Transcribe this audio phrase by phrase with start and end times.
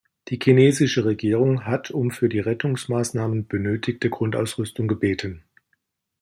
[0.29, 5.43] Die chinesische Regierung hat um für die Rettungsmaßnahmen benötigte Grundausrüstung gebeten.